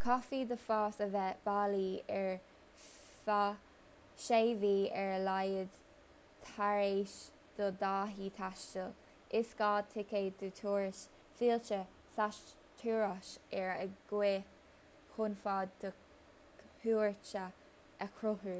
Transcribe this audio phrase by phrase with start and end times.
[0.00, 1.84] caithfidh do phas a bheith bailí
[2.16, 2.26] ar
[3.28, 3.62] feadh
[4.24, 4.72] 6 mhí
[5.04, 5.70] ar a laghad
[6.48, 7.14] tar éis
[7.60, 8.90] do dhátaí taistil.
[9.40, 11.00] is gá ticéad do thuras
[11.40, 14.52] fillte/thuras ar aghaidh
[15.16, 15.94] chun fad do
[16.84, 18.58] chuairte a chruthú